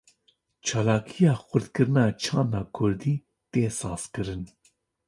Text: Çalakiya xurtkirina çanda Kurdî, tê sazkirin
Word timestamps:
Çalakiya 0.65 1.33
xurtkirina 1.47 2.05
çanda 2.23 2.61
Kurdî, 2.75 3.13
tê 3.51 3.63
sazkirin 3.79 4.43